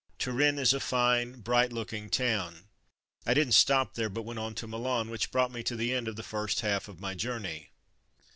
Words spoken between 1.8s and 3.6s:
ing town. I didn't